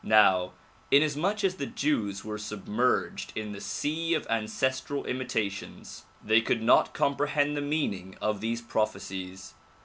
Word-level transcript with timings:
Now 0.03 0.53
inasmuch 0.89 1.43
as 1.43 1.57
the 1.57 1.67
Jews 1.67 2.25
were 2.25 2.39
submerged 2.39 3.33
in 3.35 3.51
the 3.51 3.61
sea 3.61 4.15
of 4.15 4.25
ancestral 4.31 5.05
imitations, 5.05 6.05
they 6.23 6.41
could 6.41 6.63
not 6.63 6.95
comprehend 6.95 7.55
the 7.55 7.61
meaning 7.61 8.15
of 8.19 8.41
these 8.41 8.63
prophecies. 8.63 9.53